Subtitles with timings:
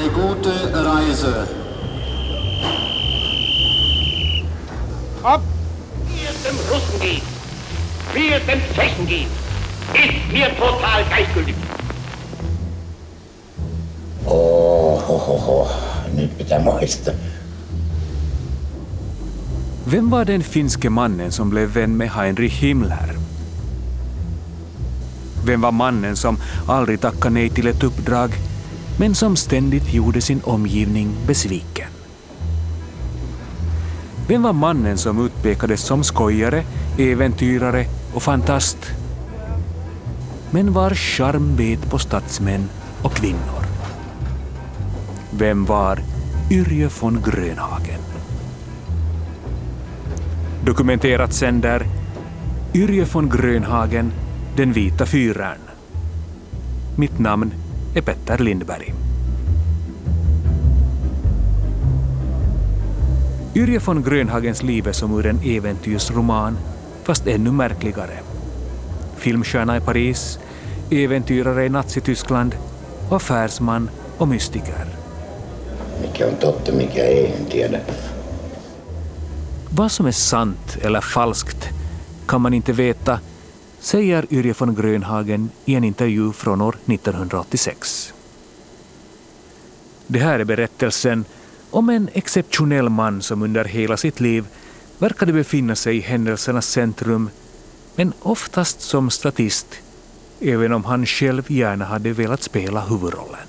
[0.00, 1.46] eine gute Reise.
[5.22, 5.42] Ob
[6.08, 7.22] mir dem Russen geht,
[8.14, 9.26] mir dem Tschechen geht,
[9.94, 11.54] ist mir total gleichgültig.
[14.24, 15.70] Oh, oh, oh, oh.
[16.14, 17.14] nyt pitää muistaa.
[19.84, 23.16] Vem var den finske mannen som blev vän med Heinrich Himmler?
[25.44, 28.30] Vem var mannen som aldrig tackade nej till ett uppdrag,
[29.00, 31.88] men som ständigt gjorde sin omgivning besviken?
[34.28, 36.64] Vem var mannen som utpekades som skojare,
[36.98, 38.76] äventyrare och fantast,
[40.50, 42.68] men var charm bet på statsmän
[43.02, 43.64] och kvinnor?
[45.30, 45.98] Vem var
[46.50, 48.00] Yrje von Grönhagen?
[50.64, 51.86] Dokumenterat sänder
[52.74, 54.12] Yrje von Grönhagen,
[54.56, 55.58] Den vita fyren.
[56.96, 57.52] Mitt namn
[57.94, 58.99] är Petter Lindberg.
[63.54, 66.58] Yrje von Grönhagens liv är som ur en äventyrsroman,
[67.04, 68.18] fast ännu märkligare.
[69.16, 70.38] Filmstjärna i Paris,
[70.90, 72.54] äventyrare i Nazityskland,
[73.10, 74.86] affärsman och mystiker.
[76.02, 77.80] Mikä on totta, mikä ei, en tiedä.
[79.70, 81.68] Vad som är sant eller falskt
[82.26, 83.20] kan man inte veta,
[83.80, 88.14] säger Yrje von Grönhagen i en intervju från år 1986.
[90.06, 91.24] Det här är berättelsen
[91.70, 94.46] om en exceptionell man som under hela sitt liv
[94.98, 97.30] verkade befinna sig i händelsernas centrum,
[97.94, 99.66] men oftast som statist,
[100.40, 103.46] även om han själv gärna hade velat spela huvudrollen.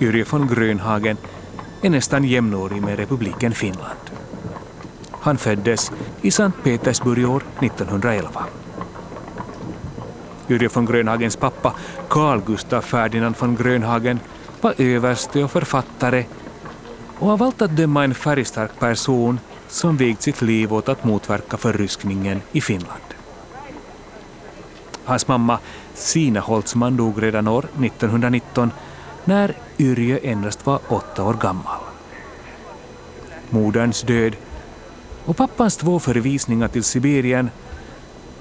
[0.00, 1.16] Yrje von Grönhagen
[1.82, 3.98] är nästan jämnårig med republiken Finland.
[5.10, 8.44] Han föddes i Sankt Petersburg år 1911.
[10.52, 11.72] Yrjö von Grönhagens pappa,
[12.08, 14.20] Carl Gustaf Ferdinand von Grönhagen,
[14.60, 16.24] var överste och författare
[17.18, 21.56] och av allt att döma en färgstark person som vigt sitt liv åt att motverka
[21.56, 23.02] förryskningen i Finland.
[25.04, 25.58] Hans mamma
[25.94, 28.70] Sina Holtzman dog redan år 1919
[29.24, 31.80] när Yrjö endast var åtta år gammal.
[33.50, 34.36] Moderns död
[35.24, 37.50] och pappans två förvisningar till Sibirien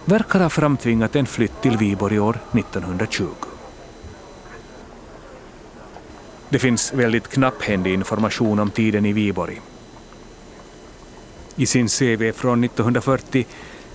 [0.06, 3.26] verkar ha framtvingat en flytt till Viborg år 1920.
[6.50, 9.62] Det finns väldigt knapphändig information om tiden i Viborg.
[11.56, 13.46] I sin CV från 1940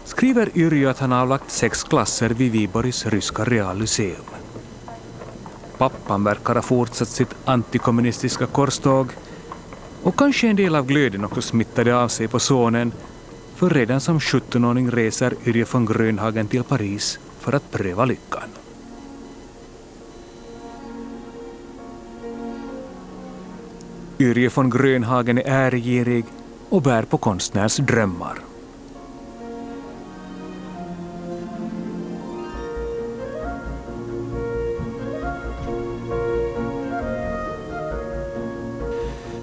[0.04, 4.24] skriver Yrjö att han avlagt sex klasser vid Viborgs ryska reallyceum.
[5.78, 9.12] Pappan verkar ha fortsatt sitt antikommunistiska korståg
[10.02, 12.92] och kanske en del av glöden också smittade av sig på sonen
[13.56, 18.48] för redan som 17-åring reser Yrje von Grönhagen till Paris för att pröva lyckan.
[24.18, 26.24] Yrje von Grönhagen är ärgirig
[26.68, 28.38] och bär på konstnärs drömmar.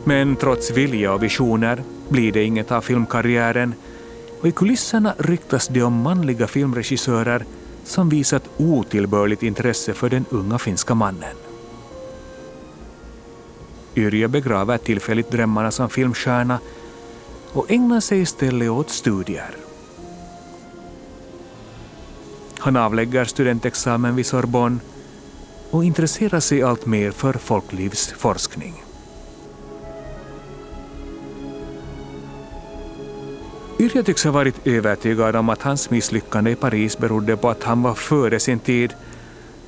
[0.04, 3.74] Men trots vilja och visioner blir det inget av filmkarriären
[4.44, 7.46] och i kulisserna ryktas det om manliga filmregissörer
[7.84, 11.36] som visat otillbörligt intresse för den unga finska mannen.
[13.96, 16.60] Yrjö begraver tillfälligt drömmarna som filmstjärna
[17.54, 19.56] och ägnar sig istället åt studier.
[22.58, 24.80] Han avlägger studentexamen vid Sorbonne
[25.72, 28.83] och intresserar sig allt mer för folklivsforskning.
[33.84, 37.82] Yrje tycks ha varit övertygad om att hans misslyckande i Paris berodde på att han
[37.82, 38.94] var före sin tid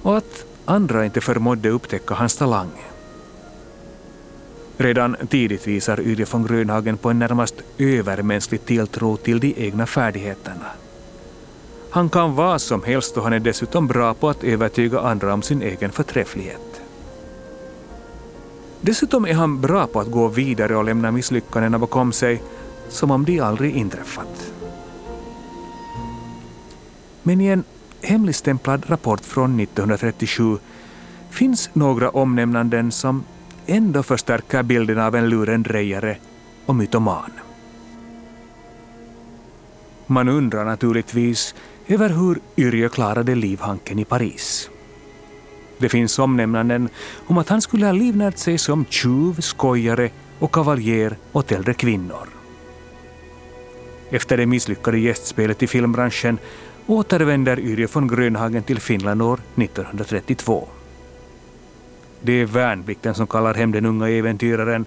[0.02, 2.72] och att andra inte förmådde upptäcka hans talang.
[4.78, 10.72] Redan tidigt visar Yrje von Grönhagen på en närmast övermänsklig tilltro till de egna färdigheterna.
[11.90, 15.42] Han kan vad som helst och han är dessutom bra på att övertyga andra om
[15.42, 16.82] sin egen förträfflighet.
[18.82, 22.42] Dessutom är han bra på att gå vidare och lämna misslyckandena bakom sig
[22.90, 24.52] som om de aldrig inträffat.
[27.24, 27.64] Men i en
[28.02, 30.58] hemligstämplad rapport från 1937
[31.30, 33.24] finns några omnämnanden som
[33.66, 36.18] ändå förstärker bilden av en lurendrejare
[36.66, 37.32] och mytoman.
[40.08, 41.56] Man undrar naturligtvis
[41.88, 44.70] över hur Yrjö klarade livhanken i Paris.
[45.78, 46.90] Det finns omnämnanden
[47.28, 50.10] om att han skulle ha livnärt sig som tjuv, skojare
[50.40, 52.35] och kavaljer åt äldre kvinnor.
[54.10, 56.38] Efter det misslyckade gästspelet i filmbranschen
[56.88, 60.68] återvänder Yrjö von Grönhagen till Finland år 1932.
[62.22, 64.86] Det är värnplikten som kallar hem den unga äventyraren,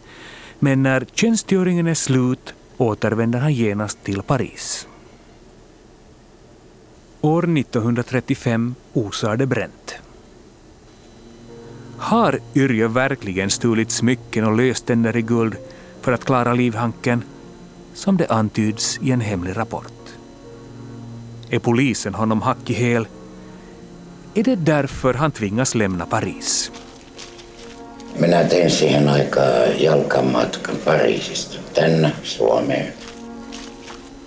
[0.59, 4.89] men när tjänstgöringen är slut återvänder han genast till Paris.
[7.21, 9.95] År 1935 osar det bränt.
[11.99, 15.57] Har Yrjö verkligen stulit smycken och löständer i guld
[16.01, 17.23] för att klara livhanken,
[17.99, 20.15] som det antyds i en hemlig rapport?
[21.51, 23.07] Är polisen honom hack i häl?
[24.35, 26.73] Är det därför han tvingas lämna Paris?
[28.19, 32.93] Minä tein siihen aikaan jalkamatkan Pariisista tänne Suomeen.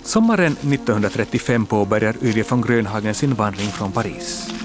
[0.04, 4.61] Sommaren 1935 påbörjar Yrje von Grönhagen sin vandring från Paris.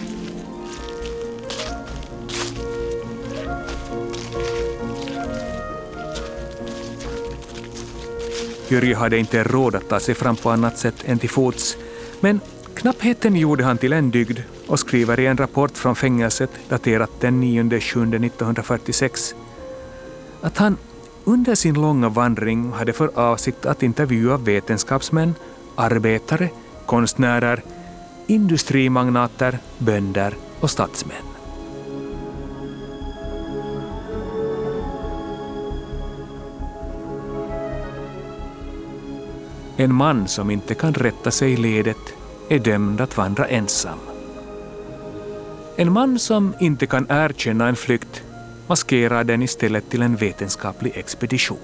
[8.71, 11.77] Yrje hade inte råd att ta sig fram på annat sätt än till fots,
[12.21, 12.41] men
[12.75, 17.41] knappheten gjorde han till en dygd och skriver i en rapport från fängelset daterat den
[17.41, 19.35] 9 7 1946
[20.41, 20.77] att han
[21.25, 25.35] under sin långa vandring hade för avsikt att intervjua vetenskapsmän,
[25.75, 26.49] arbetare,
[26.87, 27.63] konstnärer,
[28.27, 31.36] industrimagnater, bönder och statsmän.
[39.78, 42.14] En man som inte kan rätta sig i ledet
[42.49, 43.99] är dömd att vandra ensam.
[45.76, 48.23] En man som inte kan erkänna en flykt
[48.67, 51.58] maskerar den istället till en vetenskaplig expedition.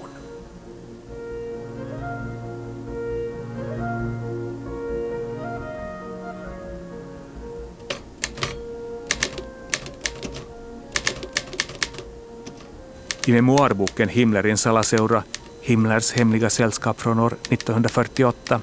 [13.25, 15.23] I memoarboken Himmler in Salaseura,
[15.63, 18.61] Himmlers hemliga sällskap från år 1948,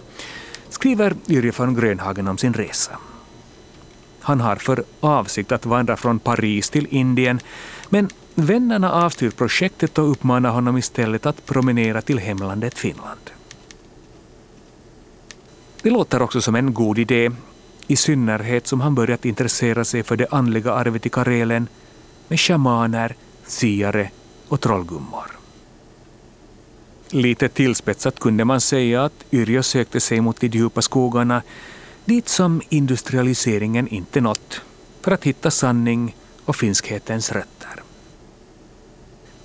[0.69, 2.99] skriver Yrje von Grönhagen om sin resa.
[4.21, 7.41] Han har för avsikt att vandra från Paris till Indien,
[7.89, 13.31] men vännerna avstyr projektet och uppmanar honom istället att promenera till hemlandet Finland.
[15.83, 17.31] Det låter också som en god idé,
[17.87, 21.69] i synnerhet som han börjat intressera sig för det andliga arvet i Karelen
[22.29, 23.15] med shamaner,
[23.47, 24.11] siare
[24.49, 25.40] och trollgummor.
[27.13, 31.43] Lite tillspetsat kunde man säga att Yrjö sökte sig mot de djupa skogarna
[32.05, 34.61] dit som industrialiseringen inte nått
[35.01, 37.83] för att hitta sanning och finskhetens rötter.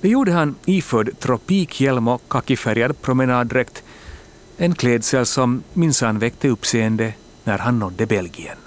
[0.02, 3.84] Det gjorde han iförd tropikhjälm och kakifärgad promenaddräkt,
[4.58, 7.14] en klädsel som minsann väckte uppseende
[7.44, 8.58] när han nådde Belgien.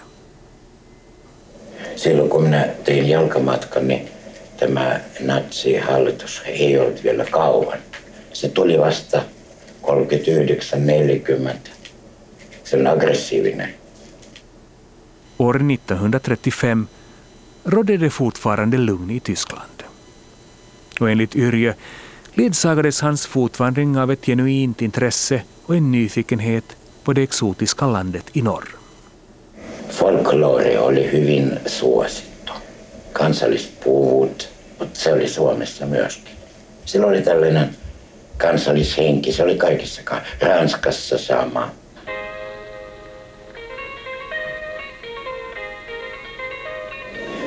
[1.97, 4.09] Silloin kun minä tein jalkamatkan, niin
[4.57, 7.79] tämä natsihallitus ei ollut vielä kauan.
[8.39, 9.23] Se tuli vasta
[9.83, 11.57] 39-40.
[12.65, 13.69] Se on aggressiivinen.
[15.39, 16.87] År 1935
[17.65, 19.83] rådde det fortfarande lugn i Tyskland.
[21.01, 21.75] Och enligt Yrjö
[22.35, 28.43] ledsagades hans fotvandring av ett genuint intresse och en nyfikenhet på det exotiska landet i
[28.43, 28.69] norr.
[29.89, 32.53] Folklore oli hyvin suosittu.
[33.13, 34.49] Kansallispuhut,
[34.79, 36.35] mutta se oli Suomessa myöskin.
[36.85, 37.88] Sillä oli tällainen
[38.39, 40.03] kansallishenki, se oli kaikissa,
[40.41, 41.71] Ranskassa sama.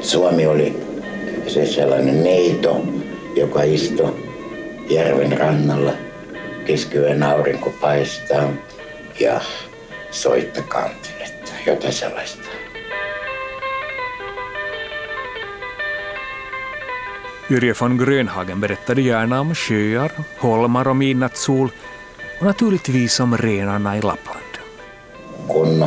[0.02, 0.76] Suomi oli
[1.48, 2.82] se sellainen neito,
[3.36, 4.30] joka istui
[4.90, 5.94] järven rannalla.
[6.66, 8.50] Keskiyön aurinko paistaa
[9.20, 9.42] ja
[10.12, 12.61] soitta kantiletta, jotain sellaista.
[17.52, 21.70] Yrje von Grönhagen berättade gärna om sjöar, holmar och midnattssol
[22.40, 24.54] och naturligtvis om renarna i Lappland.
[25.48, 25.86] Kun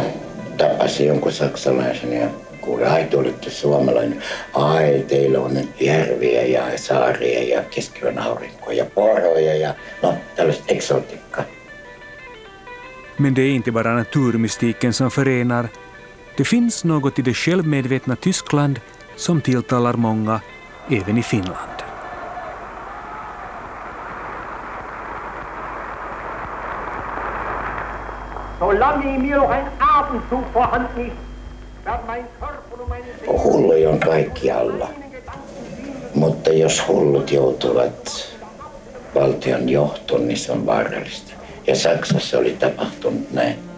[0.58, 2.28] tapasi jonkun saksalaisen ja
[2.62, 4.22] kuule, ai te olette suomalainen.
[4.52, 11.44] Ai, teillä on järviä ja saaria ja keskivän aurinkoa ja poroja ja no, tällaista exotiikkaa.
[13.18, 15.68] Men det är inte bara naturmystiken som förenar.
[16.36, 18.80] Det finns något i det självmedvetna Tyskland
[19.16, 20.40] som tilltalar många,
[20.90, 21.82] även i Finland.
[28.58, 31.16] Solange in mir noch ein Atemzug vorhanden ist,
[31.84, 34.88] werden mein Körper und meine Seele Hulluja on kaikkialla.
[36.14, 38.28] Mutta jos hullut joutuvat
[39.14, 41.32] valtion johtoon, niin se on vaarallista.
[41.66, 43.73] Ja Saksassa oli tapahtunut näin.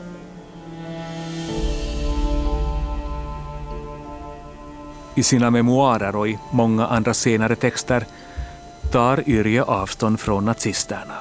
[5.17, 8.05] I sina memoarer och i många andra senare texter
[8.93, 11.19] tar Yrje avstånd från nazisterna.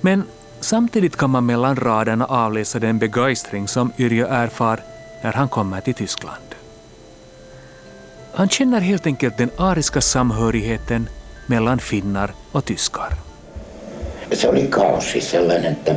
[0.00, 0.24] Men
[0.60, 4.80] samtidigt kan man mellan raderna avläsa den begeistring som Yrje erfar
[5.22, 6.54] när han kommer till Tyskland.
[8.34, 11.08] Han känner helt enkelt den ariska samhörigheten
[11.46, 13.14] mellan finnar och tyskar.
[14.32, 15.96] Se oli kausi sellainen, että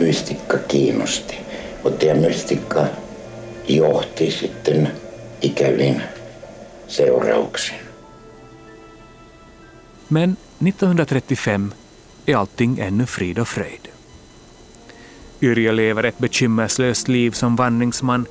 [0.00, 1.36] mystikka kiinnosti.
[1.84, 2.86] Mutta ja mystikka
[3.68, 4.90] johti sitten
[5.44, 6.02] ikävin
[6.86, 7.78] seurauksin.
[10.08, 11.72] Men 1935
[12.26, 13.88] är allting ännu frid och fröjd.
[15.40, 18.26] Yrjö lever ett bekymmerslöst liv som vandringsman,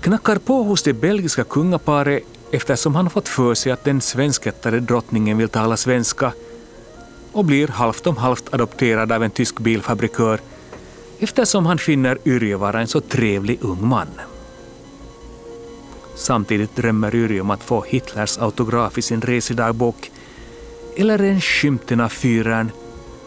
[0.00, 5.38] knackar på hos det belgiska kungaparet eftersom han fått för sig att den svenskättade drottningen
[5.38, 6.32] vill tala svenska
[7.32, 10.40] och blir halvt om halvt adopterad av en tysk bilfabrikör
[11.18, 14.08] eftersom han finner Yrjö vara en så trevlig ung man.
[16.20, 20.10] Samtidigt drömmer Yrjö om att få Hitlers autograf i sin resedagbok
[20.96, 22.70] eller en skymten av fyren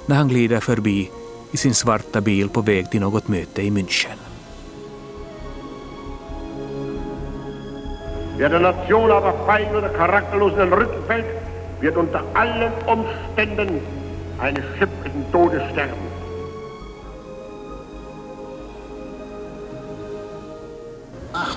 [0.06, 1.12] när han glider förbi
[1.52, 4.18] i sin svarta bil på väg till något möte i München.
[8.38, 11.26] Wer der Nation aber fein oder charakterlos in den Rücken fällt,
[11.82, 13.82] wird unter allen Umständen
[14.40, 16.13] eines schipprigen Todes sterben.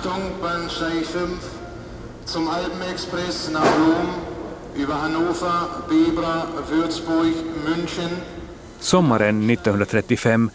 [0.07, 1.29] Achtung, Bahnsteig 5
[2.25, 4.07] zum Alpenexpress nach Rom
[4.75, 7.35] über Hannover, Bebra, Würzburg,
[7.65, 8.09] München.
[8.79, 10.49] Sommaren 1935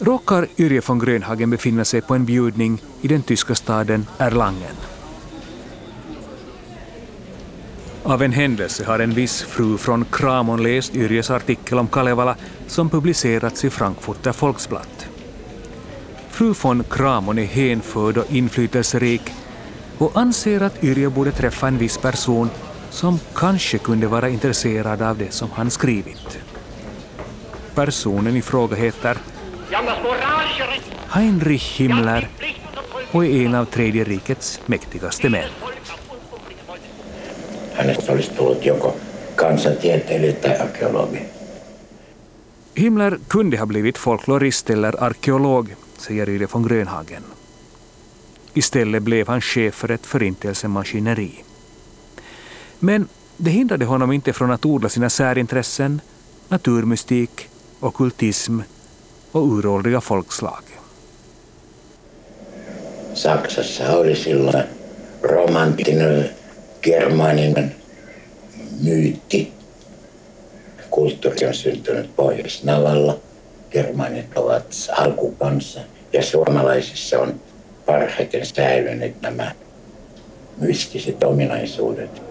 [0.00, 4.76] råkar Yrje von Grönhagen befinna sig på en bjudning i den tyska staden Erlangen.
[8.04, 12.90] Av en händelse har en viss fru från Kramon läst Yrjes artikel om Kalevala som
[12.90, 15.09] publicerats i Frankfurter Volksblatt.
[16.40, 19.20] Fru von Kramon är hänförd och inflytelserik
[19.98, 22.50] och anser att Yrje borde träffa en viss person
[22.90, 26.38] som kanske kunde vara intresserad av det som han skrivit.
[27.74, 29.16] Personen i fråga heter
[31.08, 32.28] Heinrich Himmler
[33.12, 35.42] och är en av Tredje rikets mäktigaste män.
[35.42, 36.84] das Volk auf ursprüngliche Weise.
[37.74, 38.96] Hänestä olisi tullut joko
[39.36, 41.22] kansantieteilijä tai arkeologi.
[42.76, 45.68] Himmler kunde ha blivit folklorist eller arkeolog,
[46.00, 47.22] säger Yle von Grönhagen.
[48.54, 51.44] Istället blev han chef för ett förintelsemaskineri.
[52.78, 56.00] Men det hindrade honom inte från att odla sina särintressen,
[56.48, 57.48] naturmystik,
[57.80, 58.60] ockultism
[59.32, 60.62] och uråldriga folkslag.
[63.14, 64.62] Saksassa oli silloin
[65.22, 66.24] romanttinen
[66.82, 67.70] germaaninen
[68.80, 69.52] myytti.
[70.90, 73.14] Kulttuuri on syntynyt Pohjois-Navalla.
[73.70, 74.64] Germanit ovat
[74.96, 75.80] alkukansa
[76.12, 77.34] ja suomalaisissa on
[77.86, 79.52] parhaiten säilyneet nämä
[80.60, 82.22] mystiset ominaisuudet.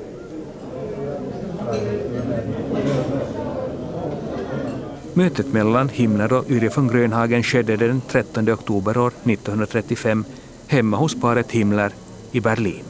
[5.15, 10.25] Mötet mellan Himmler och Yrje von Grönhagen skedde den 13 oktober år 1935
[10.67, 11.91] hemma hos paret Himmler
[12.33, 12.85] i Berlin.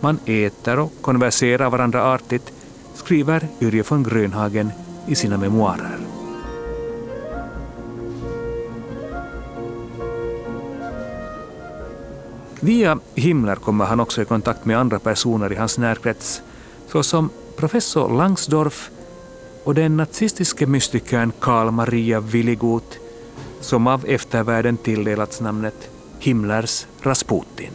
[0.00, 2.52] Man äter och konverserar varandra artigt,
[2.94, 4.72] skriver Yrje von Grönhagen
[5.06, 6.17] i sina memoarer.
[12.60, 16.42] Via Himmler kommer han också i kontakt med andra personer i hans närkrets,
[16.86, 18.90] såsom professor Langsdorff
[19.64, 22.98] och den nazistiske mystikern Karl Maria Willigut,
[23.60, 27.72] som av eftervärlden tilldelats namnet Himmlers Rasputin.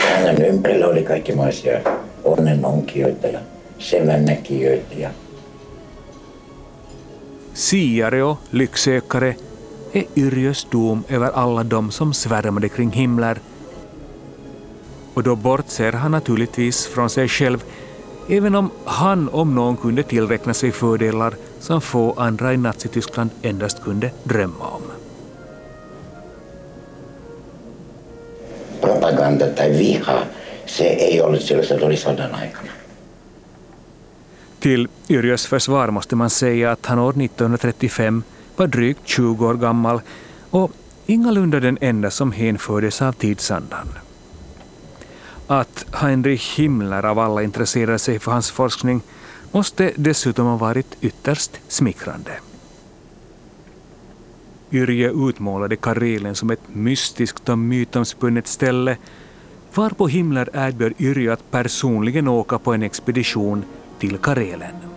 [0.00, 1.80] Hänen ympärillä oli kaikenlaisia
[2.24, 3.40] onnenonkijoita ja
[3.78, 5.10] sevännäkijöitä ja
[7.54, 9.36] Siare och lycksökare
[9.92, 13.38] är Yrjös dom över alla de som svärmade kring Himmler.
[15.14, 17.64] Och då bortser han naturligtvis från sig själv,
[18.28, 23.82] även om han om någon kunde tillräkna sig fördelar som få andra i Nazityskland endast
[23.82, 24.82] kunde drömma om.
[28.80, 30.22] propaganda tai viha,
[30.66, 32.72] se ei ollut silloin, se oli sodan aikana.
[34.60, 38.22] Till Yrjös försvar måste man säga att han år 1935
[38.58, 40.00] var drygt 20 år gammal
[40.50, 40.72] och
[41.06, 43.88] ingalunda den enda som hänfördes av tidsandan.
[45.46, 49.00] Att Heinrich Himmler av alla intresserade sig för hans forskning
[49.52, 52.32] måste dessutom ha varit ytterst smickrande.
[54.72, 58.96] Yrje utmålade Karelen som ett mystiskt och mytomspunnet ställe
[59.74, 63.64] varpå Himmler erbjöd Yrje att personligen åka på en expedition
[63.98, 64.87] till Karelen.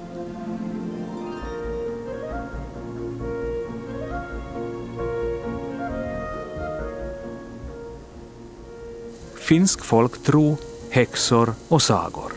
[9.51, 10.57] Finsk folktro,
[10.91, 12.31] häxor och sagor.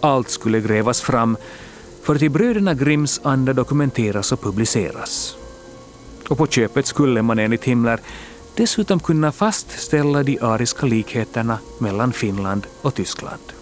[0.00, 1.36] Allt skulle grävas fram
[2.02, 5.36] för att i bröderna Grimms anda dokumenteras och publiceras.
[6.28, 8.00] Och på köpet skulle man enligt Himmler
[8.56, 13.52] dessutom kunna fastställa de ariska likheterna mellan Finland och Tyskland.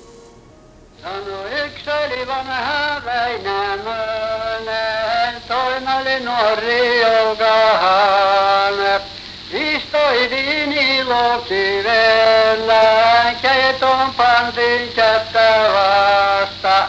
[10.14, 10.64] Joukahan.
[11.04, 16.88] ilo syvellä, keton pantin kättä vasta.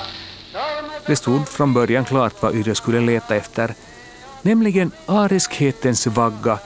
[1.07, 3.73] Det stod från början klart vad Yrjö skulle leta efter,
[4.41, 6.57] nämligen ariskhetens vagga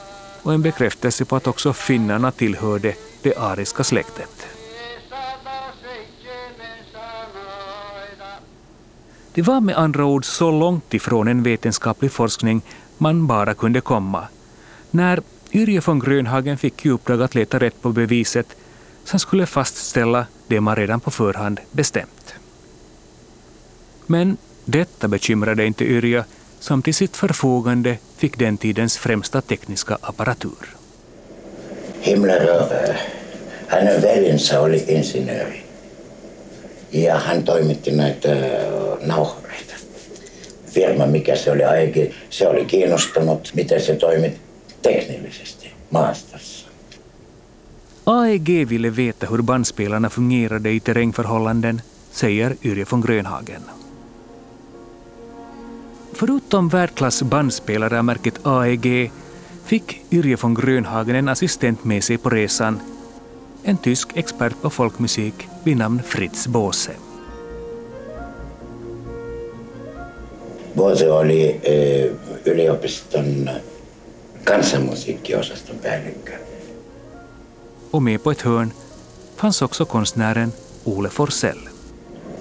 [0.43, 4.47] och en bekräftelse på att också finnarna tillhörde det ariska släktet.
[9.33, 12.61] Det var med andra ord så långt ifrån en vetenskaplig forskning
[12.97, 14.27] man bara kunde komma.
[14.91, 15.21] När
[15.53, 18.47] Yrje von Grönhagen fick i uppdrag att leta rätt på beviset
[19.03, 22.33] som skulle fastställa det man redan på förhand bestämt.
[24.07, 26.23] Men detta bekymrade inte Yrje
[26.59, 30.75] som till sitt förfogande fick den tidens främsta tekniska apparatur.
[32.01, 32.47] Himmler
[33.67, 35.63] hän on veljensä oli insinööri.
[36.91, 38.39] Ja hän toimitti näitä äh,
[39.01, 39.73] nauhoreita.
[40.65, 44.48] Firma, mikä se oli se oli kiinnostunut, miten se toimitti
[44.81, 46.67] teknillisesti maastossa.
[48.05, 51.81] AEG ville veta hur bandspelarna fungerade i terrängförhållanden,
[52.11, 53.61] säger Yrje von Grönhagen.
[56.13, 59.11] Förutom världsklass bandspelare av märket AEG
[59.65, 62.79] fick Yrje von Grönhagen en assistent med sig på resan,
[63.63, 66.91] en tysk expert på folkmusik vid namn Fritz Båse.
[70.73, 72.11] Bose oli eh,
[72.45, 73.49] yliopiston
[74.49, 76.33] kansanmusiikkiosaston päällikkö.
[77.91, 78.73] Och med på ett hörn
[79.35, 80.51] fanns också konstnären
[80.85, 81.59] Ole Forsell.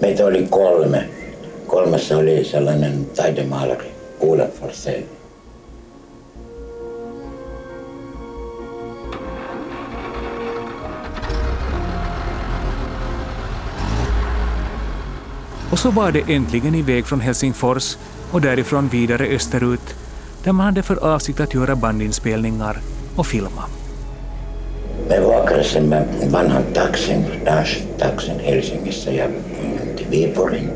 [0.01, 1.05] Meitä oli kolme.
[1.67, 5.03] Kolmas oli sellainen taidemaalari, Ole Forsell.
[15.71, 17.97] Och så var det äntligen iväg från Helsingfors
[18.31, 19.95] och därifrån vidare österut
[20.45, 22.79] där man hade för avsikt att göra bandinspelningar
[23.17, 23.65] och filma.
[25.09, 29.27] Me vuokrasimme vanhan taksin, Dash-taksin Helsingissä ja
[30.11, 30.71] Viipuriin.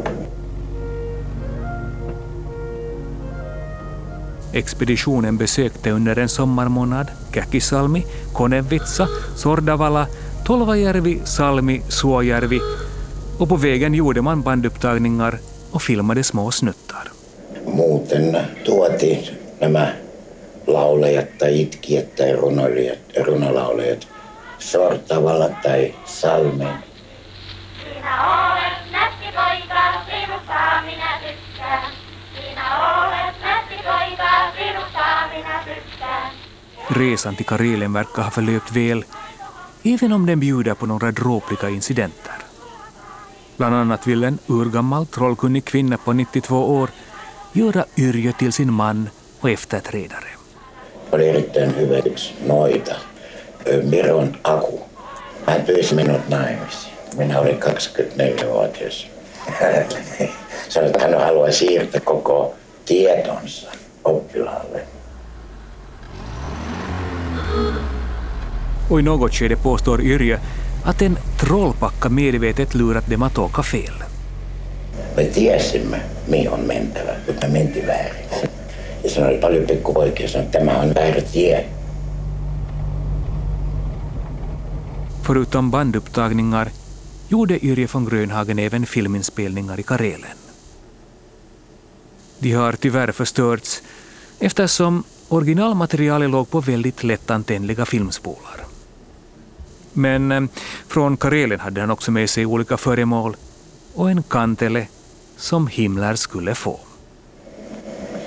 [4.53, 10.07] Expeditionen besökte under en sommarmånad Käkisalmi, Konevitsa, Sordavala,
[10.44, 12.61] Tolvajärvi, Salmi, Suojärvi
[13.38, 15.38] och på vägen gjorde man bandupptagningar
[15.70, 17.12] och filmade små snuttar.
[17.66, 19.94] Muuten tuotiin nämä
[20.66, 24.09] laulajat tai itkijät tai runoilijat, runolaulajat
[24.59, 26.85] Sortavalla tai Salmeen.
[27.83, 28.14] Sinä
[28.51, 31.92] olet nätti poika, sinusta minä tykkään.
[32.35, 32.64] Sinä
[32.98, 36.31] olet nätti poika, sinusta minä tykkään.
[36.90, 39.05] Resan till Karelen verkar ha förlöpt väl,
[39.85, 42.33] även om den bjuder på några dråpliga incidenter.
[43.57, 46.90] Bland annat vill en urgammal trollkunnig kvinna på 92 år
[47.53, 49.11] göra Yrjö till sin man
[49.42, 50.28] och efterträdare.
[51.12, 52.94] Oli erittäin hyvä yksi noita,
[53.83, 54.81] Miron Aku.
[55.46, 56.92] Hän pyysi minut naimisiin.
[57.16, 59.07] Minä olin 24-vuotias.
[60.68, 63.70] Sanoi, että hän haluaa siirtää koko tietonsa
[64.05, 64.83] oppilaalle.
[68.90, 70.38] Och i något skede påstår Yrjö
[70.85, 73.94] att en trollpacka medvetet lurat dem att åka fel.
[75.16, 78.52] Me tiesimme, mihin on mentävä, mutta me mentiin väärin.
[79.04, 81.64] Ja siinä oli paljon pikkupoikia, sanoi, että tämä on väärä tie.
[85.22, 86.68] Förutom bandupptagningar
[87.30, 90.36] gjorde Yrje von Grönhagen även filminspelningar i Karelen.
[92.42, 93.82] De har tyvärr förstörts
[94.40, 98.60] eftersom originalmaterialet låg på väldigt lättantändliga filmspolar.
[99.92, 100.42] Men eh,
[100.88, 103.36] från Karelen hade han också med sig olika föremål
[103.94, 104.86] och en kantele
[105.36, 106.80] som Himmler skulle få.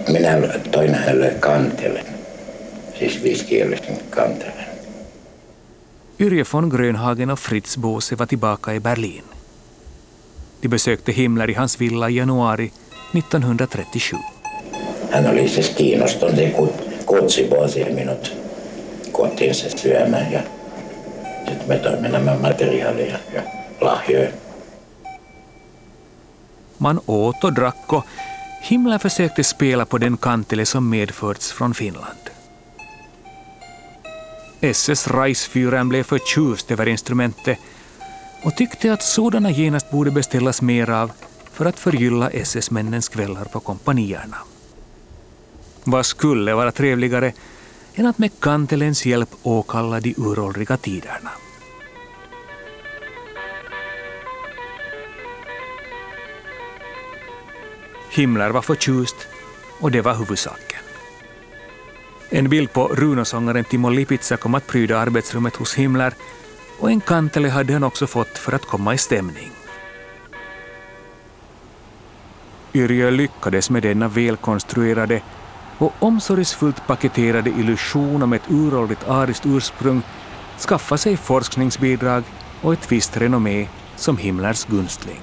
[0.07, 0.37] Minä
[0.71, 2.05] toin hänelle kantelen,
[2.99, 4.65] siis viisikielisen kantelen.
[6.19, 9.23] Yrje von Grönhagen och Fritz Bose var tillbaka i Berlin.
[10.63, 12.71] De besökte Himmler i hans villa i januari
[13.11, 14.23] 1937.
[15.11, 18.33] Hän oli siis kiinnostunut ja kut- kutsi vuosia minut
[19.11, 20.39] kotiinsa syömään ja
[21.47, 23.41] sitten me toimme nämä materiaalia ja
[23.81, 24.29] lahjoja.
[26.79, 28.05] Man åt och drack och
[28.67, 32.29] Himmler försökte spela på den kantele som medförts från Finland.
[34.61, 37.57] SS Reisfyren blev förtjust över instrumentet
[38.43, 41.11] och tyckte att sådana genast borde beställas mer av
[41.51, 44.37] för att förgylla SS-männens kvällar på kompanierna.
[45.83, 47.33] Vad skulle vara trevligare
[47.95, 51.31] än att med kantelens hjälp åkalla de uråldriga tiderna.
[58.15, 59.15] Himmler var förtjust
[59.79, 60.79] och det var huvudsaken.
[62.29, 66.13] En bild på runosångaren Timo Lipitsa kom att pryda arbetsrummet hos Himmler
[66.79, 69.51] och en kantele hade han också fått för att komma i stämning.
[72.73, 75.21] Yrjö lyckades med denna välkonstruerade
[75.77, 80.01] och omsorgsfullt paketerade illusion om ett uråldrigt ariskt ursprung
[80.67, 82.23] skaffa sig forskningsbidrag
[82.61, 85.21] och ett visst renommé som Himmlers gunstling.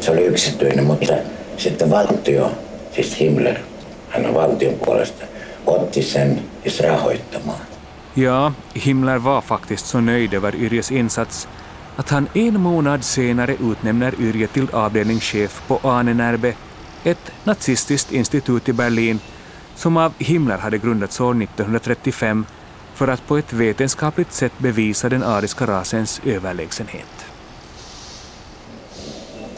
[0.00, 1.14] Se oli yksityinen, mutta
[1.58, 2.50] sitten valtio,
[2.94, 3.56] siis Himmler,
[4.08, 5.24] hän on valtion puolesta,
[5.66, 7.60] otti sen siis rahoittamaan.
[8.16, 8.52] Ja,
[8.86, 11.48] Himmler var faktiskt så nöjd över Yrjes insats
[11.96, 16.54] att han en månad senare utnämner Yrje till avdelningschef på Ahnenerbe,
[17.04, 19.20] ett nazistiskt institut i Berlin
[19.74, 22.46] som av Himmler hade grundats år 1935
[22.94, 27.26] för att på ett vetenskapligt sätt bevisa den ariska rasens överlägsenhet.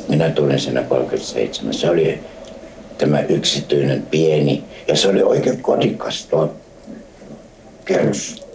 [0.09, 1.75] Minä tulin siinä 37.
[1.75, 2.21] Se oli
[2.99, 6.55] tämä yksityinen pieni ja se oli oikein kodikas tuo
[7.85, 8.47] kerros.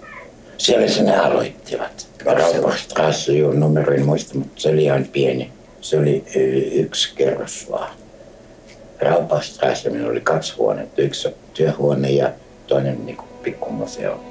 [0.58, 2.08] Siellä se ne aloittivat.
[2.26, 5.52] Raupastrasse, joo, numero en muista, mutta se oli ihan pieni.
[5.82, 6.24] Se oli
[6.74, 7.94] yksi kerros vaan.
[9.00, 11.02] Raupastrasse, minulla oli kaksi huonetta.
[11.02, 12.32] Yksi työhuone ja
[12.68, 14.31] toinen niin pikkumuseo.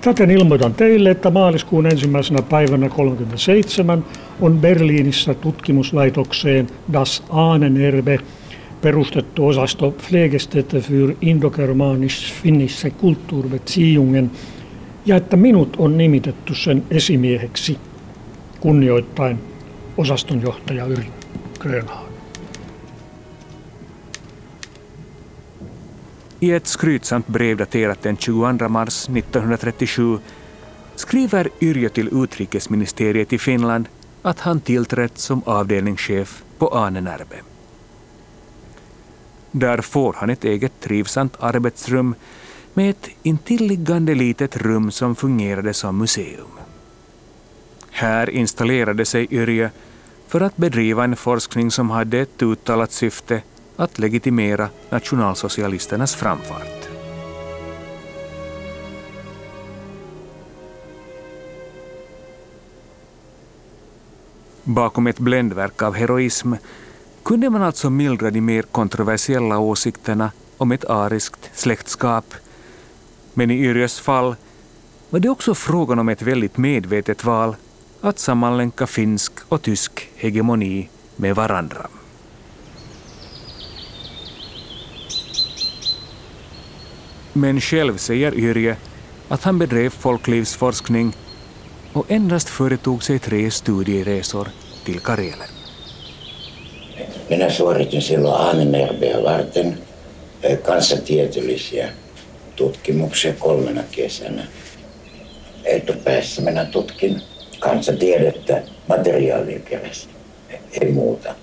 [0.00, 4.04] Täten ilmoitan teille, että maaliskuun ensimmäisenä päivänä 37
[4.40, 8.18] on Berliinissä tutkimuslaitokseen Das Ahnenerbe
[8.80, 14.30] perustettu osasto Pflegestätte für Indogermanisch-Finnische Kulturbeziehungen
[15.06, 17.78] ja että minut on nimitetty sen esimieheksi
[18.60, 19.38] kunnioittain
[19.96, 21.06] osastonjohtaja Yri
[21.58, 22.09] Grönhagen.
[26.42, 30.18] I ett skrytsamt brev daterat den 22 mars 1937
[30.94, 33.88] skriver Yrjö till utrikesministeriet i Finland
[34.22, 37.36] att han tillträtt som avdelningschef på Ahnenerbe.
[39.50, 42.14] Där får han ett eget trivsamt arbetsrum
[42.74, 46.50] med ett intilliggande litet rum som fungerade som museum.
[47.90, 49.68] Här installerade sig Yrjö
[50.28, 53.42] för att bedriva en forskning som hade ett uttalat syfte
[53.80, 56.88] att legitimera nationalsocialisternas framfart.
[64.64, 66.52] Bakom ett bländverk av heroism
[67.22, 72.34] kunde man alltså mildra de mer kontroversiella åsikterna om ett ariskt släktskap.
[73.34, 74.36] Men i Yrjös fall
[75.10, 77.56] var det också frågan om ett väldigt medvetet val
[78.00, 81.86] att sammanlänka finsk och tysk hegemoni med varandra.
[87.32, 88.76] Men själv säger Yrje
[89.28, 91.12] att han bedrev folklivsforskning
[91.92, 94.48] och endast företog sig tre studieresor
[94.84, 95.48] till Karelen.
[97.28, 99.78] Minä suoritin silloin Ahnenerbeä varten
[100.42, 101.88] eh, kansantieteellisiä
[102.56, 104.42] tutkimuksia kolmena kesänä.
[105.64, 107.20] Etupäässä minä tutkin
[107.58, 110.12] kansatiedettä materiaalien kerästä,
[110.80, 111.34] ei muuta.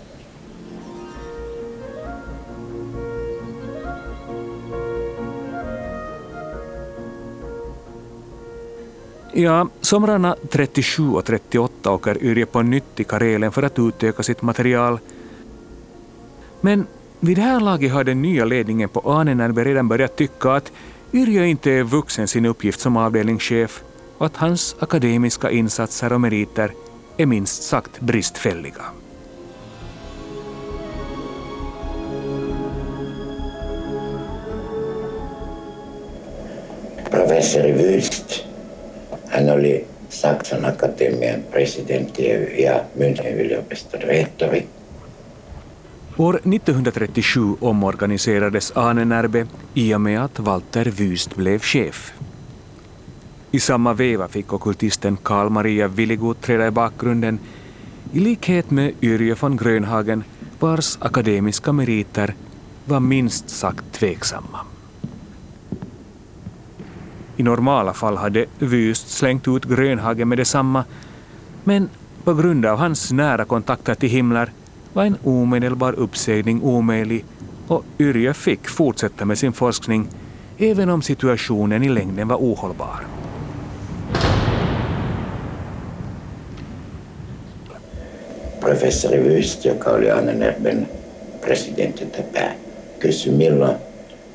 [9.39, 14.41] Ja, somrarna 37 och 38 åker Yrje på nytt till Karelen för att utöka sitt
[14.41, 14.99] material.
[16.61, 16.87] Men
[17.19, 20.71] vid det här laget har den nya ledningen på Ahnenerbe redan börjat tycka att
[21.13, 23.83] Yrjö inte är vuxen sin uppgift som avdelningschef
[24.17, 26.71] och att hans akademiska insatser och meriter
[27.17, 28.85] är minst sagt bristfälliga.
[37.11, 38.46] Professor Wüst,
[39.27, 42.27] hän oli Saksan Akatemian presidentti
[42.63, 44.67] ja Münchenin yliopiston rehtori.
[46.17, 52.11] År 1937 omorganiserades Ahnenerbe i och med att Walter Wüst blev chef.
[53.51, 57.39] I samma veva fick okultisten Karl Maria Willigut träda i bakgrunden
[58.13, 60.23] i likhet med Yrjö von Grönhagen
[60.59, 62.33] vars akademiska meriter
[62.85, 64.66] var minst sagt tveksamma.
[67.37, 70.83] I normala fall hade Wüst slängt ut Grönhagen med detsamma
[71.63, 71.89] men
[72.23, 74.51] på grund av hans nära kontakter till Himmler
[74.93, 77.25] var en omedelbar uppsägning omöjlig
[77.67, 80.07] och Yrjö fick fortsätta med sin forskning
[80.57, 83.17] även om situationen i längden var ohållbar.
[88.67, 90.87] professori Wyst, joka oli Annenerben
[91.41, 92.51] presidentin tätä,
[93.01, 93.77] kysyi milloin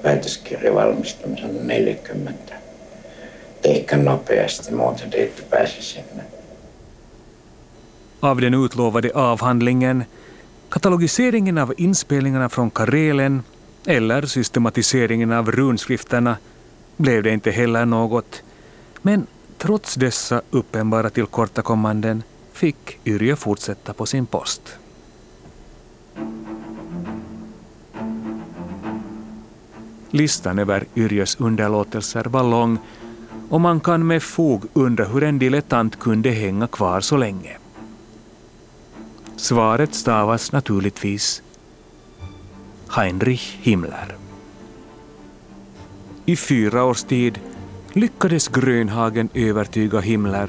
[0.04, 2.61] väitöskirja valmistumisen 40.
[3.64, 6.24] Ehkä nopeasti, muuten te ette pääse sinne.
[8.20, 10.04] Av den utlovade avhandlingen,
[10.68, 13.42] katalogiseringen av inspelningarna från Karelen
[13.86, 16.36] eller systematiseringen av runskrifterna
[16.96, 18.42] blev det inte heller något.
[19.02, 19.26] Men
[19.58, 22.22] trots dessa uppenbara tillkortakommanden
[22.52, 24.78] fick Yrjö fortsätta på sin post.
[30.10, 32.78] Listan över Yrjös underlåtelser var lång
[33.52, 37.56] och man kan med fog undra hur en dilettant kunde hänga kvar så länge.
[39.36, 41.42] Svaret stavas naturligtvis
[42.96, 44.16] Heinrich Himmler.
[46.26, 47.40] I fyra års tid
[47.92, 50.48] lyckades Grönhagen övertyga Himmler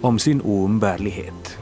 [0.00, 1.58] om sin oumbärlighet.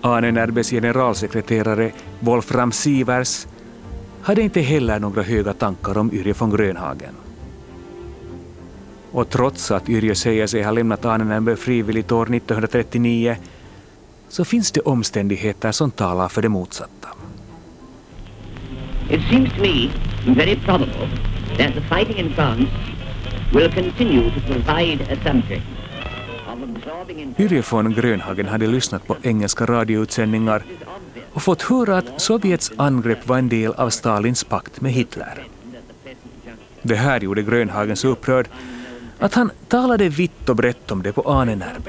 [0.00, 3.46] Ahnenerbes generalsekreterare Wolfram Sievers
[4.22, 7.14] hade inte heller några höga tankar om Yrje von Grönhagen.
[9.12, 13.36] Och trots att Yrje säger sig ha lämnat Ahnenerbe frivilligt år 1939
[14.28, 17.08] så finns det omständigheter som talar för det motsatta.
[19.10, 19.90] It seems to me
[20.34, 21.08] very probable
[21.58, 22.70] that the fighting in France
[23.54, 25.62] will continue to provide a subject
[27.38, 30.62] Yrje von Grönhagen hade lyssnat på engelska radioutsändningar
[31.32, 35.46] och fått höra att Sovjets angrepp var en del av Stalins pakt med Hitler.
[36.82, 38.48] Det här gjorde Grönhagen så upprörd
[39.18, 41.82] att han talade vitt och brett om det på engaged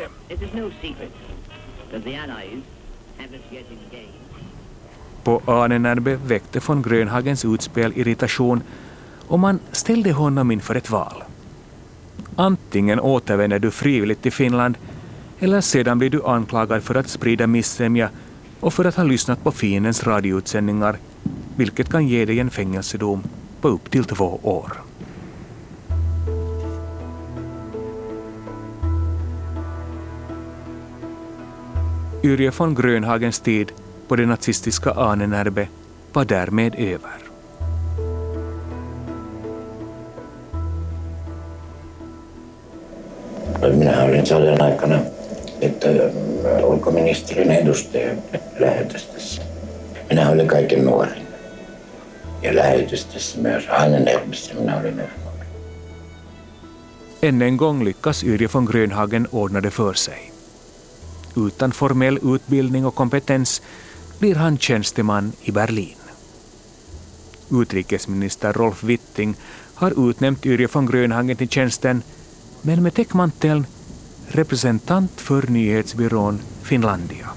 [5.23, 8.62] På Ahnenerbe väckte von Grönhagens utspel irritation
[9.27, 11.23] och man ställde honom inför ett val.
[12.36, 14.77] Antingen återvänder du frivilligt till Finland
[15.39, 18.10] eller sedan blir du anklagad för att sprida missämja
[18.63, 20.97] och för att ha lyssnat på fiendens radioutsändningar,
[21.56, 23.23] vilket kan ge dig en fängelsedom
[23.62, 24.73] på upp till två år.
[32.23, 33.71] Yrje von Grönhagens tid
[34.08, 35.67] på det nazistiska Ahnenerbe
[36.13, 37.23] var därmed över.
[43.78, 44.99] Minä olin sodan aikana
[45.65, 48.13] että äh, ulkoministerin edustaja
[48.60, 49.41] lähetystössä.
[50.10, 51.28] Minä olin kaiken nuorin.
[52.41, 55.13] Ja lähetystössä myös Ahnenerbissä minä olin nuori.
[57.21, 60.32] Än en gång lyckas Yrje von Grönhagen ordna det för sig.
[61.36, 63.62] Utan formell utbildning och kompetens
[64.19, 65.97] blir han tjänsteman i Berlin.
[67.52, 69.36] Utrikesminister Rolf Witting
[69.76, 72.04] har utnämnt Yrje von Grönhagen till tjänsten,
[72.62, 73.65] men med täckmanteln
[74.28, 77.30] representant för nyhetsbyrån Finlandia.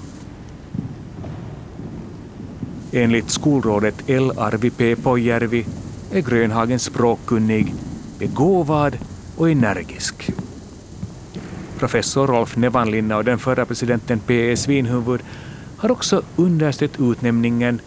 [2.91, 4.31] Enligt skolrådet L.
[4.37, 4.95] Arvi P.
[4.95, 5.65] Pojärvi
[6.11, 7.73] är Grönhagen språkkunnig,
[8.19, 8.97] begåvad
[9.37, 10.29] och energisk.
[11.79, 14.61] Professor Rolf Nevanlinna och den förra presidenten P.S.
[14.61, 15.21] Svinhuvud
[15.77, 17.81] har också understött utnämningen,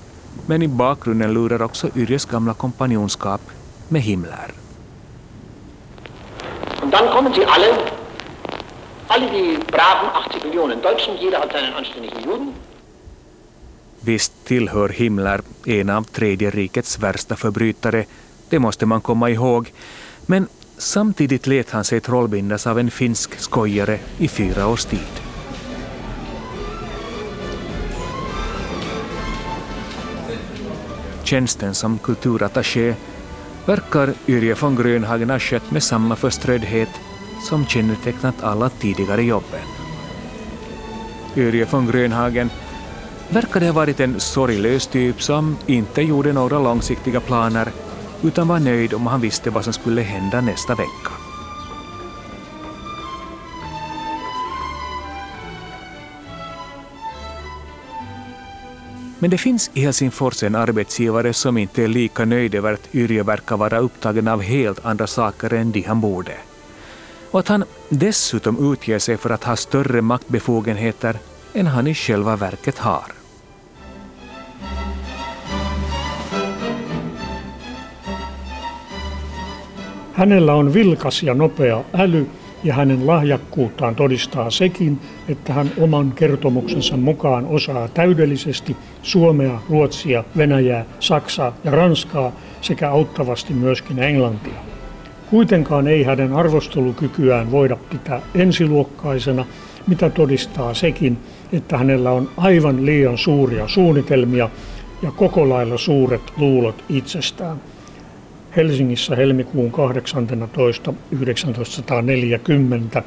[0.46, 3.40] men i bakgrunden lurar också Yrjes gamla kompanjonskap
[3.88, 4.52] med Himmler.
[6.82, 7.99] Und dann kommen sie alle,
[9.10, 12.52] alle die braven 80 Millionen Deutschen, jeder hat seinen anständigen Juden.
[14.00, 18.04] Visst tillhör Himmler en av Tredje rikets värsta förbrytare,
[18.48, 19.72] det måste man komma ihåg,
[20.26, 25.20] men samtidigt lät han sig trollbindas av en finsk skojare i fyra års tid.
[31.24, 32.94] Tjänsten som kulturattaché
[33.66, 36.88] verkar Yrje von Grönhagen ha skött med samma förströddhet
[37.42, 39.66] som kännetecknat alla tidigare jobben.
[41.36, 42.50] Yrje von Grönhagen
[43.28, 47.68] verkade ha varit en sorglös typ som inte gjorde några långsiktiga planer
[48.22, 51.12] utan var nöjd om han visste vad som skulle hända nästa vecka.
[59.18, 63.22] Men det finns i Helsingfors en arbetsgivare som inte är lika nöjd över att Yrje
[63.22, 66.32] verkar vara upptagen av helt andra saker än de han borde.
[67.30, 71.16] Och att han dessutom utger sig för att ha större maktbefogenheter
[71.54, 73.12] än han i själva verket har.
[80.12, 82.26] Hänellä on vilkas ja nopea äly
[82.62, 90.84] ja hänen lahjakkuuttaan todistaa sekin, että hän oman kertomuksensa mukaan osaa täydellisesti suomea, ruotsia, venäjää,
[91.00, 94.69] saksaa ja ranskaa sekä auttavasti myöskin englantia.
[95.30, 99.46] Kuitenkaan ei hänen arvostelukykyään voida pitää ensiluokkaisena,
[99.86, 101.18] mitä todistaa sekin,
[101.52, 104.50] että hänellä on aivan liian suuria suunnitelmia
[105.02, 107.60] ja koko lailla suuret luulot itsestään.
[108.56, 110.94] Helsingissä helmikuun 18.
[111.10, 113.02] 1940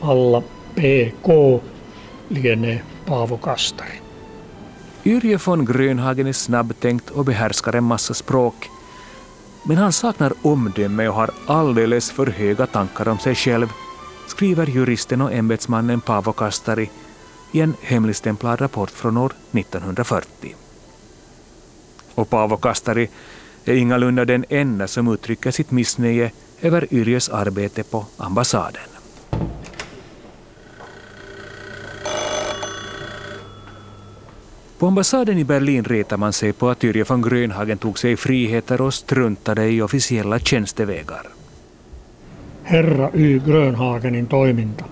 [0.00, 0.42] alla
[0.74, 1.28] PK
[2.30, 4.02] lienee Paavo Kastari.
[5.04, 8.71] Yrje von Grönhagen är snabbtänkt och behärskar en massa språk.
[9.62, 13.68] Men han saknar omdöme och har alldeles för höga tankar om sig själv,
[14.28, 16.90] skriver juristen och ämbetsmannen Paavo Kastari
[17.52, 20.54] i en hemligstämplad rapport från år 1940.
[22.14, 23.08] Och Paavo Kastari
[23.64, 28.91] är ingalunda den enda som uttrycker sitt missnöje över Yrjös arbete på ambassaden.
[34.82, 38.80] På ambassaden i Berlin retar man sig på att Yrje von Grönhagen tog sig friheter
[38.80, 41.26] och struntade i officiella tjänstevägar.
[42.62, 43.38] Herra Y.
[43.38, 44.84] Grönhagenin toiminta.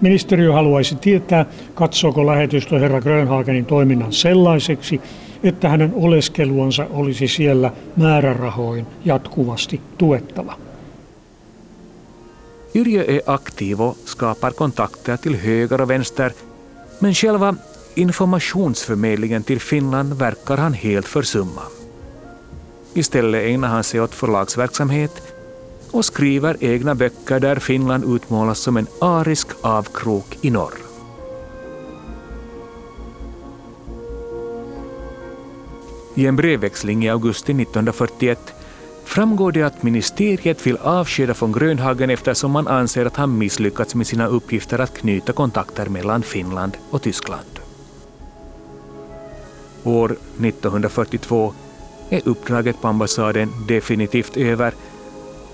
[0.00, 5.00] Ministeriö haluaisi tietää, katsooko lähetystö herra Grönhagenin toiminnan sellaiseksi,
[5.42, 10.58] että hänen oleskeluansa olisi siellä määrärahoin jatkuvasti tuettava.
[12.74, 16.32] Yrjö är aktiv och skapar kontakter till höger och vänster,
[17.00, 17.54] men själva
[17.96, 21.62] informationsförmedlingen till Finland verkar han helt försumma.
[22.94, 25.22] Istället ägnar han sig åt förlagsverksamhet
[25.90, 30.74] och skriver egna böcker där Finland utmålas som en arisk avkrok i norr.
[36.14, 38.38] I en brevväxling i augusti 1941
[39.04, 44.06] framgår det att ministeriet vill avskeda von Grönhagen eftersom man anser att han misslyckats med
[44.06, 47.65] sina uppgifter att knyta kontakter mellan Finland och Tyskland.
[49.86, 51.54] År 1942
[52.10, 54.74] är uppdraget på ambassaden definitivt över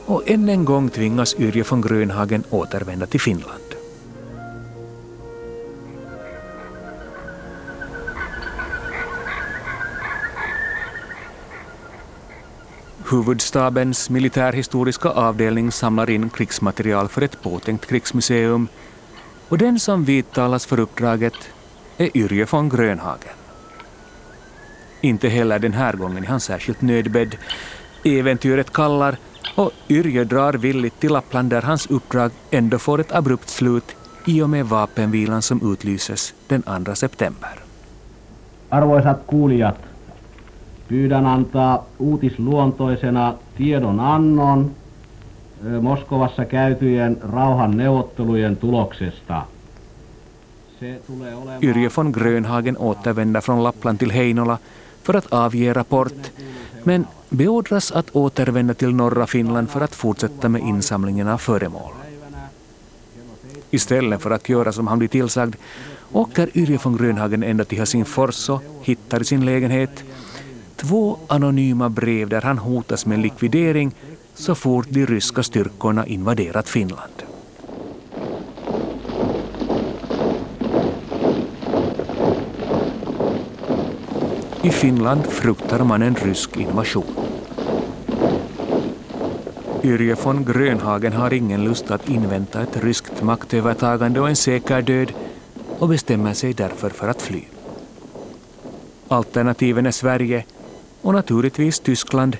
[0.07, 3.62] och än en gång tvingas Yrje von Grönhagen återvända till Finland.
[13.11, 18.68] Huvudstabens militärhistoriska avdelning samlar in krigsmaterial för ett påtänkt krigsmuseum
[19.49, 21.35] och den som vidtalas för uppdraget
[21.97, 23.41] är Yrje von Grönhagen.
[25.03, 27.37] Inte heller den här gången är han särskilt nödbedd.
[28.05, 29.17] Äventyret kallar
[29.55, 34.43] och Yrje drar villigt till Lappland där hans uppdrag ändå får ett abrupt slut i
[34.43, 37.51] och med vapenvilan som utlyses den 2 september.
[38.69, 39.79] Arvoisat kuulijat,
[40.88, 44.75] pyydän antaa uutisluontoisena tiedonannon
[45.81, 49.43] Moskovassa käytyjen rauhan neuvottelujen tuloksesta.
[51.61, 54.59] Yrje von Grönhagen återvänder från Lappland till Heinola
[55.03, 56.31] för att avge rapport,
[56.85, 61.93] men beordras att återvända till norra Finland för att fortsätta med insamlingen av föremål.
[63.71, 65.57] Istället för att göra som han blir tillsagd
[66.12, 70.05] åker Yrje von Grönhagen ända till Helsingfors och hittar i sin lägenhet
[70.77, 73.95] två anonyma brev där han hotas med likvidering
[74.35, 77.32] så fort de ryska styrkorna invaderat Finland.
[84.64, 87.05] I Finland fruktar man en rysk invasion.
[89.83, 95.12] Yrje von Grönhagen har ingen lust att invänta ett ryskt maktövertagande och en säker död
[95.79, 97.42] och bestämmer sig därför för att fly.
[99.09, 100.44] Alternativen är Sverige
[101.03, 102.37] och naturligtvis Tyskland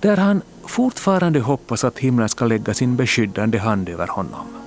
[0.00, 4.61] där han fortfarande hoppas att himlen ska lägga sin beskyddande hand över honom.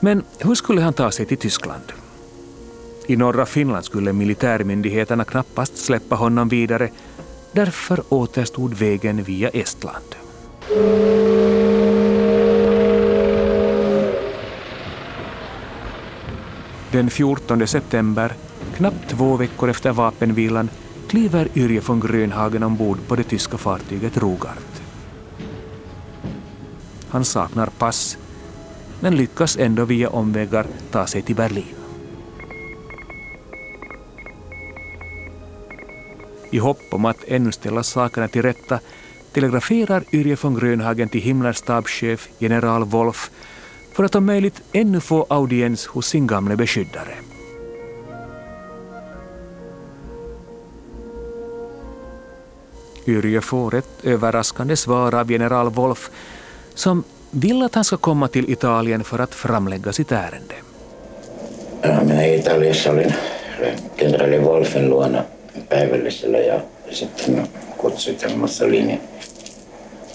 [0.00, 1.92] Men hur skulle han ta sig till Tyskland?
[3.06, 6.88] I norra Finland skulle militärmyndigheterna knappast släppa honom vidare.
[7.52, 10.14] Därför återstod vägen via Estland.
[16.92, 18.32] Den 14 september,
[18.76, 20.70] knappt två veckor efter vapenvilan,
[21.08, 24.82] kliver Yrje von Grönhagen ombord på det tyska fartyget Rogart.
[27.08, 28.18] Han saknar pass
[29.00, 31.74] men lyckas ändå via omvägar ta sig till Berlin.
[36.50, 38.80] I hopp om att ännu ställa sakerna till rätta
[39.32, 43.30] telegraferar Yrje von Grönhagen till Himmlers stabschef general Wolf
[43.92, 47.14] för att om möjligt ännu få audiens hos sin gamle beskyddare.
[53.06, 56.10] Yrje får ett överraskande svar av general Wolf
[56.74, 57.04] som
[57.40, 60.54] vill att han ska komma till Italien för att framlägga sitt ärende.
[61.82, 63.14] Ja, minä Italiassa olin
[63.96, 65.24] kenraali Wolfen luona
[65.68, 66.60] päivällisellä ja
[66.90, 69.00] sitten kutsuitte Mussolini.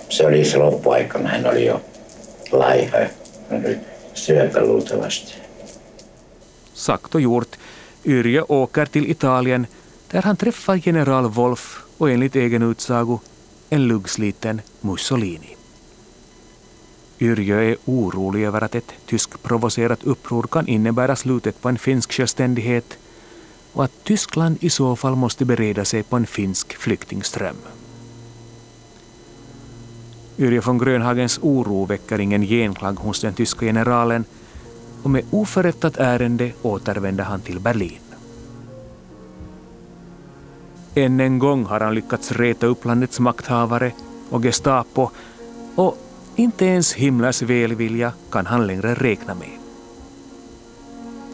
[0.09, 1.81] Se oli se loppuaikana, hän oli jo
[2.51, 2.97] laiha,
[3.49, 3.77] hän oli
[4.13, 5.33] syöpä luultavasti.
[6.73, 7.57] Sagt och gjort,
[8.05, 9.67] Yrjö åker till Italien
[10.13, 13.19] där han träffar general Wolf och enligt egen utsago
[13.69, 15.60] en luggsliten Mussolini.
[17.21, 22.97] Yrjö är orolig över att ett tyskprovocerat uppror kan innebära slutet på en finsk självständighet
[23.73, 27.55] och att Tyskland i så fall måste bereda sig på en finsk flyktingström.
[30.37, 34.25] Yrjö von Grönhagens oro väcker ingen genklang hos den tyska generalen
[35.03, 37.99] och med oförrättat ärende återvänder han till Berlin.
[40.95, 43.91] Än en gång har han lyckats reta upp landets makthavare
[44.29, 45.09] och Gestapo
[45.75, 45.97] och
[46.41, 49.49] inte ens Himmlers välvilja kan han längre räkna med.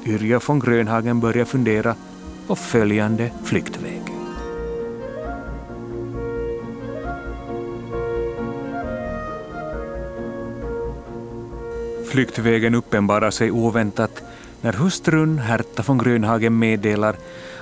[0.05, 1.95] Yrja von Grönhagen börjar fundera
[2.47, 4.01] på följande flyktväg.
[12.12, 14.24] Flyktvägen uppenbarar sig oväntat
[14.62, 17.16] när hustrun Herta von Grönhagen meddelar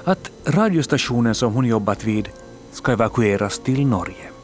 [0.04, 2.30] att radiostationen som hon jobbat vid
[2.72, 4.35] ska evakueras till Norge.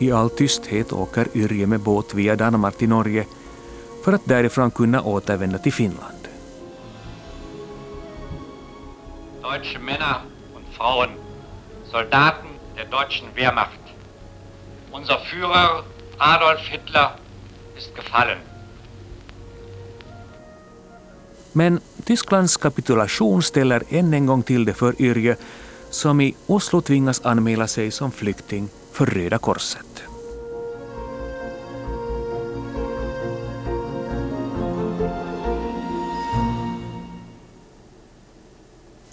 [0.00, 3.26] I all tysthet åker Yrje med båt via Danmark till Norge
[4.04, 6.28] för att därifrån kunna återvända till Finland.
[9.42, 10.16] Deutsche Männer
[10.56, 11.10] und Frauen,
[11.90, 13.80] Soldaten der deutschen Wehrmacht.
[14.92, 15.84] Unser Führer
[16.18, 17.10] Adolf Hitler
[17.76, 18.38] ist gefallen.
[21.52, 25.36] Men Tysklands kapitulation ställer än en gång till det för Yrje
[25.90, 28.68] som i Oslo tvingas anmäla sig som flykting
[29.00, 30.02] för Röda Korset.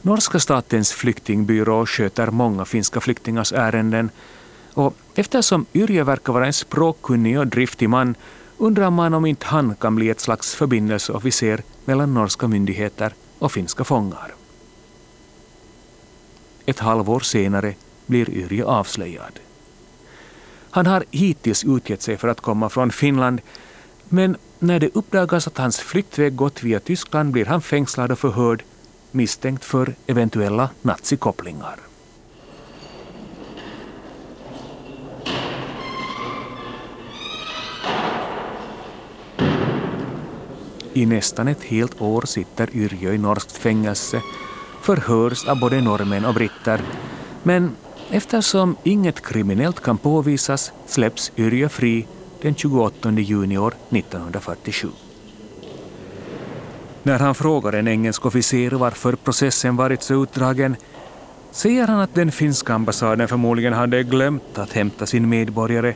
[0.01, 4.09] Norska statens flyktingbyrå sköter många finska flyktingars ärenden
[4.73, 8.15] och eftersom Yrje verkar vara en språkkunnig och driftig man
[8.57, 13.83] undrar man om inte han kan bli ett slags förbindelseofficer mellan norska myndigheter och finska
[13.83, 14.35] fångar.
[16.65, 17.75] Ett halvår senare
[18.05, 19.46] blir Yrje avslöjad.
[20.71, 23.41] Han har hittills utgett sig för att komma från Finland
[24.09, 28.63] men när det uppdagas att hans flyktväg gått via Tyskland blir han fängslad och förhörd
[29.11, 31.75] misstänkt för eventuella nazikopplingar.
[40.93, 44.21] I nästan ett helt år sitter Yrjö i norskt fängelse,
[44.81, 46.81] förhörs av både norrmän och britter,
[47.43, 47.75] men
[48.11, 52.07] eftersom inget kriminellt kan påvisas släpps Yrjö fri
[52.41, 54.89] den 28 juni år 1947.
[57.03, 60.75] När han frågar en engelsk officer varför processen varit så utdragen
[61.51, 65.95] säger han att den finska ambassaden förmodligen hade glömt att hämta sin medborgare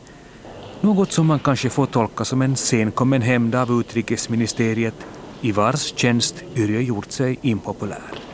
[0.80, 4.94] något som man kanske får tolka som en senkommen hämnd av utrikesministeriet
[5.40, 8.31] i vars tjänst Yrjö gjort sig impopulär.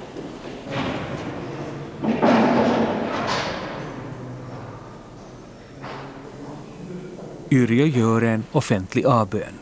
[7.50, 9.58] Yrjö gör en offentlig avbön.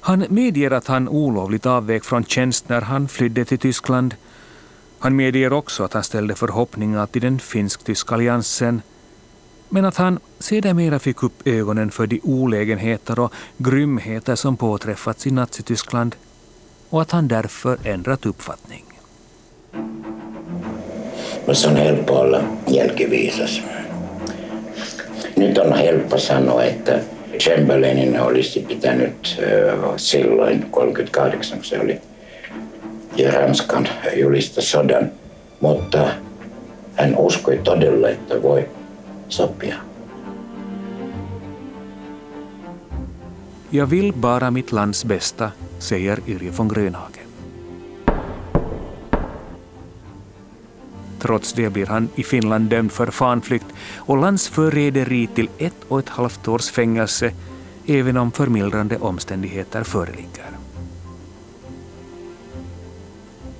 [0.00, 4.14] Han medger att han olovligt avvek från tjänst när han flydde till Tyskland.
[4.98, 8.82] Han medger också att han ställde förhoppningar till den finsk-tyska alliansen
[9.68, 15.30] men att han sedermera fick upp ögonen för de olägenheter och grymheter som påträffats i
[15.30, 16.16] Nazityskland
[16.90, 18.84] och att han därför ändrat uppfattning.
[21.52, 23.60] Se on helppo olla jälkiviisas.
[25.38, 27.00] Nyt on helppo sanoa, että
[27.38, 29.40] Chamberlainin olisi pitänyt
[29.96, 32.00] silloin 38, kun se oli
[33.16, 35.10] ja Ranskan julista sodan,
[35.60, 36.08] mutta
[36.94, 38.68] hän uskoi todella, että voi
[39.28, 39.74] sopia.
[43.72, 47.27] Jag vill bara mitt lands bästa, säger Yrje von Grönhagen.
[51.18, 53.66] Trots det blir han i Finland dömd för fanflykt
[53.96, 57.32] och landsförräderi till ett och ett halvt års fängelse
[57.86, 60.46] även om förmildrande omständigheter föreligger.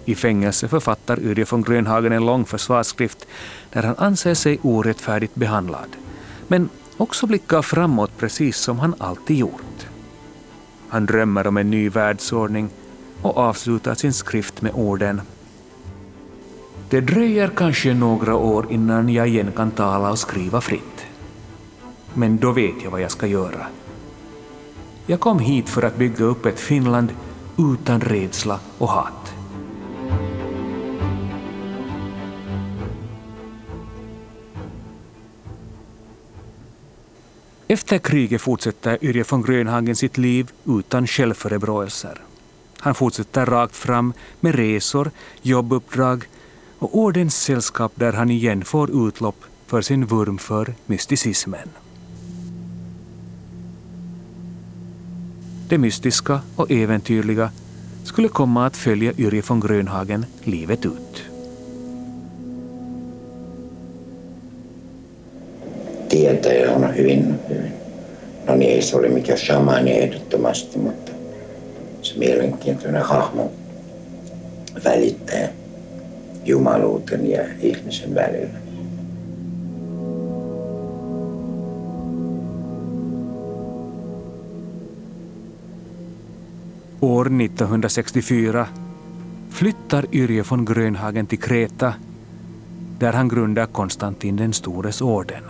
[0.05, 3.27] I fängelse författar Yrje von Grönhagen en lång försvarsskrift
[3.73, 5.97] där han anser sig orättfärdigt behandlad,
[6.49, 9.87] men också blickar framåt precis som han alltid gjort.
[10.89, 12.71] Han drömmer om en ny världsordning
[13.23, 15.21] och avslutar sin skrift med orden
[16.91, 21.07] det dröjer kanske några år innan jag igen kan tala och skriva fritt.
[22.15, 23.67] men då vet jag vad jag ska göra.
[25.07, 27.13] Jag kom hit för att bygga upp ett Finland
[27.59, 29.35] utan rädsla och hat.
[37.69, 42.21] Efter kriget fortsätter Yrje von Grönhagen sitt liv utan självförebråelser.
[42.79, 45.11] Han fortsätter rakt fram med resor,
[45.43, 46.25] jobbuppdrag
[46.79, 51.69] och ordens sällskap där han igen får utlopp för sin vurm för mysticismen.
[55.69, 57.51] Det mystiska och äventyrliga
[58.05, 61.23] skulle komma att följa Yrje von Grönhagen livet ut.
[66.09, 67.73] Tietäjä on hyvin, hyvin.
[68.47, 71.13] No niin, ei se ole mikään shamani ehdottomasti, mutta
[72.03, 73.53] se mielenkiintoinen hahmo
[74.85, 75.58] välittäjä
[76.49, 78.59] jumaluuden ja ihmisen välillä.
[87.01, 88.67] År 1964
[89.51, 91.93] flyttar Yrje von Grönhagen till Kreta
[93.01, 95.43] där han grundar Konstantin den stores orden.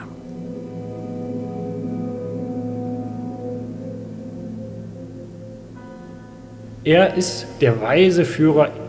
[6.85, 8.88] Er ist der weise Führer.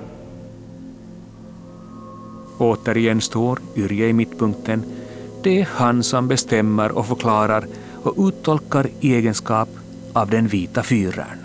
[2.59, 4.83] Återigen står Yrje i mittpunkten.
[5.43, 7.67] Det är han som bestämmer och förklarar
[8.03, 9.69] och uttolkar i egenskap
[10.13, 11.39] av den vita fyraren.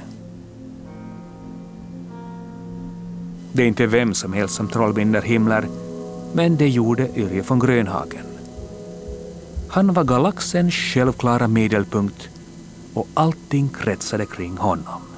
[3.52, 5.64] Det är inte vem som helst som trollbinder himlar,
[6.32, 8.26] men det gjorde Yrje von Grönhagen.
[9.68, 12.28] Han var galaxens självklara medelpunkt
[12.94, 15.13] och allting kretsade kring honom.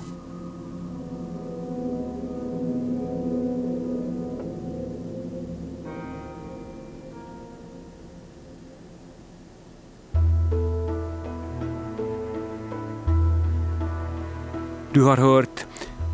[15.07, 15.67] Har hört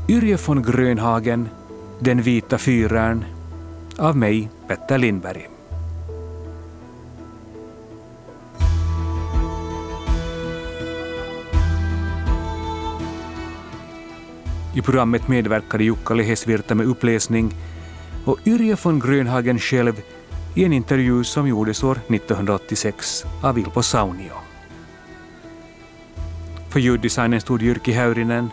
[0.09, 1.49] Yrje von Grönhagen,
[2.01, 3.24] Den vita fyraren,
[3.99, 5.49] av mig, Petter Lindberg.
[14.74, 17.55] I programmet medverkade Jukka Lehesvirta med uppläsning
[18.24, 20.03] och Yrje von Grönhagen själv
[20.55, 24.34] i en intervju som gjordes år 1986 av Ilpo Saunio.
[26.70, 28.51] För ljuddesignen stod Jyrki Häyrinen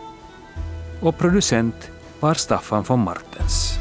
[1.02, 3.79] och producent var Staffan von Martens.